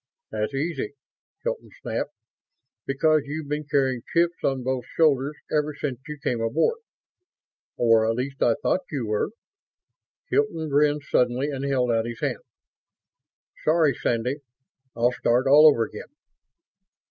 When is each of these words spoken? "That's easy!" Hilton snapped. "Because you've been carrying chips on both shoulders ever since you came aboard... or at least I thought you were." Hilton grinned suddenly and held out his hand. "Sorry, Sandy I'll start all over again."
"That's 0.31 0.55
easy!" 0.55 0.93
Hilton 1.43 1.69
snapped. 1.83 2.09
"Because 2.87 3.21
you've 3.25 3.47
been 3.47 3.65
carrying 3.65 4.01
chips 4.11 4.43
on 4.43 4.63
both 4.63 4.83
shoulders 4.97 5.37
ever 5.51 5.75
since 5.75 5.99
you 6.07 6.17
came 6.17 6.41
aboard... 6.41 6.79
or 7.77 8.09
at 8.09 8.15
least 8.15 8.41
I 8.41 8.55
thought 8.63 8.79
you 8.89 9.05
were." 9.05 9.29
Hilton 10.31 10.69
grinned 10.69 11.03
suddenly 11.03 11.51
and 11.51 11.63
held 11.63 11.91
out 11.91 12.07
his 12.07 12.19
hand. 12.19 12.41
"Sorry, 13.63 13.93
Sandy 13.93 14.37
I'll 14.95 15.11
start 15.11 15.45
all 15.45 15.67
over 15.67 15.83
again." 15.83 16.09